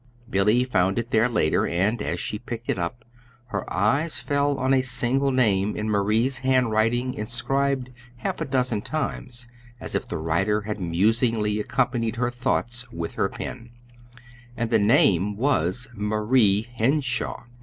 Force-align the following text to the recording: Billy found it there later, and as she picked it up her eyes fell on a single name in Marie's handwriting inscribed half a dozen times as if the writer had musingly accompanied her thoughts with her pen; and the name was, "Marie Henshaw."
Billy 0.27 0.63
found 0.63 0.97
it 0.97 1.11
there 1.11 1.29
later, 1.29 1.67
and 1.67 2.01
as 2.01 2.19
she 2.19 2.39
picked 2.39 2.67
it 2.69 2.79
up 2.79 3.05
her 3.49 3.71
eyes 3.71 4.19
fell 4.19 4.57
on 4.57 4.73
a 4.73 4.81
single 4.81 5.29
name 5.29 5.75
in 5.75 5.87
Marie's 5.91 6.39
handwriting 6.39 7.13
inscribed 7.13 7.91
half 8.15 8.41
a 8.41 8.45
dozen 8.45 8.81
times 8.81 9.47
as 9.79 9.93
if 9.93 10.07
the 10.09 10.17
writer 10.17 10.61
had 10.61 10.79
musingly 10.81 11.59
accompanied 11.59 12.15
her 12.15 12.31
thoughts 12.31 12.89
with 12.91 13.13
her 13.13 13.29
pen; 13.29 13.69
and 14.57 14.71
the 14.71 14.79
name 14.79 15.37
was, 15.37 15.87
"Marie 15.93 16.63
Henshaw." 16.73 17.43